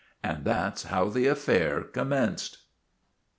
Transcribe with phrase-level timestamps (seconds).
[0.23, 2.57] And that 's how the affair commenced.